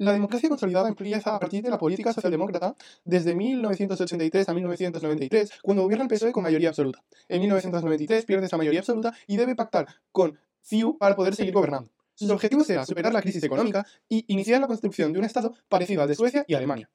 [0.00, 5.82] La democracia consolidada empieza a partir de la política socialdemócrata desde 1983 a 1993, cuando
[5.82, 7.04] gobierna el PSOE con mayoría absoluta.
[7.28, 11.90] En 1993 pierde esa mayoría absoluta y debe pactar con CIU para poder seguir gobernando.
[12.14, 16.00] Sus objetivos eran superar la crisis económica y iniciar la construcción de un Estado parecido
[16.00, 16.88] al de Suecia y Alemania.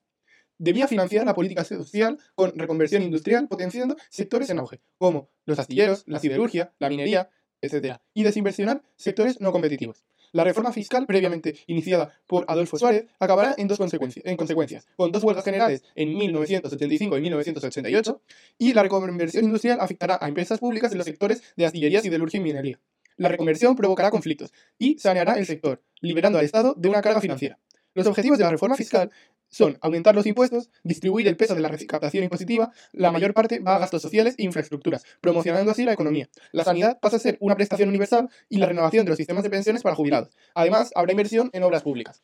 [0.58, 6.06] Debía financiar la política social con reconversión industrial, potenciando sectores en auge, como los astilleros,
[6.08, 7.30] la siderurgia, la minería,
[7.62, 10.04] etc., y desinversionar sectores no competitivos.
[10.36, 15.10] La reforma fiscal previamente iniciada por Adolfo Suárez acabará en dos consecuencias, en consecuencias, con
[15.14, 18.21] dos huelgas generales en 1975 y 1988,
[18.57, 22.43] y la reconversión industrial afectará a empresas públicas en los sectores de astillería, siderurgia y
[22.43, 22.82] minería.
[23.16, 27.57] La reconversión provocará conflictos y saneará el sector, liberando al Estado de una carga financiera.
[27.96, 29.10] Los objetivos de la reforma fiscal
[29.48, 33.78] son aumentar los impuestos, distribuir el peso de la recaptación impositiva, la mayor parte va
[33.78, 36.28] a gastos sociales e infraestructuras, promocionando así la economía.
[36.52, 39.50] La sanidad pasa a ser una prestación universal y la renovación de los sistemas de
[39.50, 40.36] pensiones para jubilados.
[40.56, 42.22] Además, habrá inversión en obras públicas.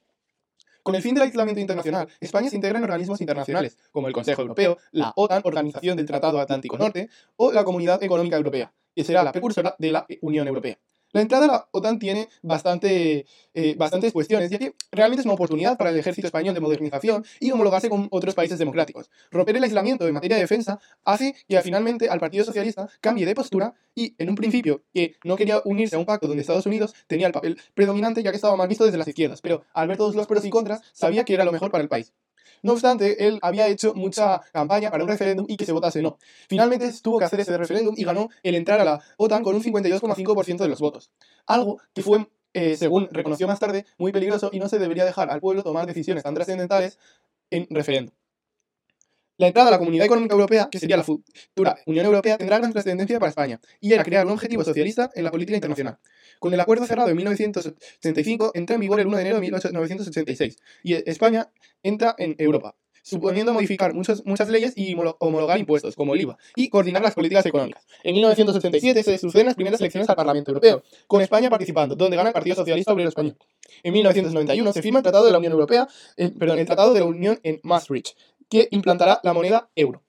[0.84, 4.42] Con el fin del aislamiento internacional, España se integra en organismos internacionales, como el Consejo
[4.42, 9.24] Europeo, la OTAN, Organización del Tratado Atlántico Norte, o la Comunidad Económica Europea, que será
[9.24, 10.78] la precursora de la Unión Europea.
[11.14, 15.34] La entrada a la OTAN tiene bastante, eh, bastantes cuestiones, ya que realmente es una
[15.34, 19.10] oportunidad para el ejército español de modernización y homologarse con otros países democráticos.
[19.30, 23.36] Romper el aislamiento en materia de defensa hace que finalmente al Partido Socialista cambie de
[23.36, 26.94] postura y, en un principio, que no quería unirse a un pacto donde Estados Unidos
[27.08, 29.98] tenía el papel predominante ya que estaba mal visto desde las izquierdas, pero al ver
[29.98, 32.14] todos los pros y contras, sabía que era lo mejor para el país.
[32.64, 36.18] No obstante, él había hecho mucha campaña para un referéndum y que se votase no.
[36.48, 39.64] Finalmente tuvo que hacer ese referéndum y ganó el entrar a la OTAN con un
[39.64, 41.12] 52,5% de los votos.
[41.48, 45.32] Algo que fue, eh, según reconoció más tarde, muy peligroso y no se debería dejar
[45.32, 47.00] al pueblo tomar decisiones tan trascendentales
[47.50, 48.14] en referéndum.
[49.38, 52.72] La entrada a la Comunidad Económica Europea, que sería la futura Unión Europea, tendrá gran
[52.72, 55.98] trascendencia para España, y era crear un objetivo socialista en la política internacional.
[56.40, 60.58] Con el acuerdo cerrado en 1975, entra en vigor el 1 de enero de 1986,
[60.84, 61.50] y España
[61.82, 66.70] entra en Europa, suponiendo modificar muchas, muchas leyes y homologar impuestos, como el IVA, y
[66.70, 67.84] coordinar las políticas económicas.
[68.04, 72.30] En 1987 se suceden las primeras elecciones al Parlamento Europeo, con España participando, donde gana
[72.30, 73.38] el Partido Socialista Obrero Español.
[73.82, 75.88] En 1991 se firma el Tratado de la Unión Europea,
[76.38, 78.16] perdón, el Tratado de la Unión en Maastricht,
[78.52, 80.04] que implantará la moneda euro.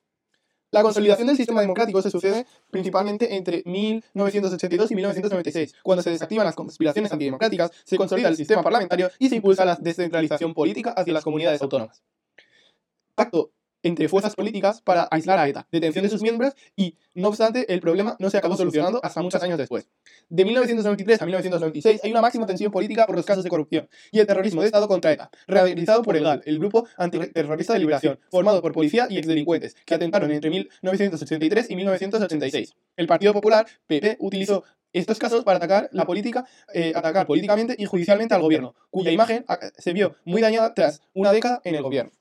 [0.73, 6.47] La consolidación del sistema democrático se sucede principalmente entre 1982 y 1996, cuando se desactivan
[6.47, 11.13] las conspiraciones antidemocráticas, se consolida el sistema parlamentario y se impulsa la descentralización política hacia
[11.13, 12.03] las comunidades autónomas.
[13.15, 17.73] Pacto entre fuerzas políticas para aislar a ETA, detención de sus miembros y, no obstante,
[17.73, 19.89] el problema no se acabó solucionando hasta muchos años después.
[20.29, 24.21] De 1993 a 1996 hay una máxima tensión política por los casos de corrupción y
[24.21, 28.19] el terrorismo de Estado contra ETA, realizado por el GAL, el Grupo Antiterrorista de Liberación,
[28.31, 32.75] formado por policía y exdelincuentes, que atentaron entre 1983 y 1986.
[32.97, 36.45] El Partido Popular, PP, utilizó estos casos para atacar la política,
[36.75, 41.01] eh, atacar políticamente y judicialmente al gobierno, cuya imagen ah, se vio muy dañada tras
[41.15, 42.13] una década en el gobierno.